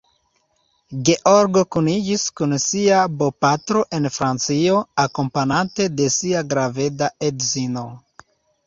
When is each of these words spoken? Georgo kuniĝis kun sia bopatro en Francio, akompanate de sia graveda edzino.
Georgo 1.09 1.61
kuniĝis 1.75 2.23
kun 2.41 2.57
sia 2.65 3.03
bopatro 3.21 3.85
en 3.99 4.11
Francio, 4.17 4.81
akompanate 5.07 5.89
de 6.01 6.13
sia 6.19 6.47
graveda 6.57 7.17
edzino. 7.31 7.91